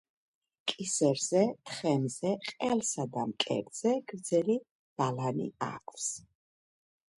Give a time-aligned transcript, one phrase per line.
[0.69, 1.41] კისერზე,
[1.71, 4.59] თხემზე, ყელსა და მკერდზე გრძელი
[5.03, 6.11] ბალანი აქვს.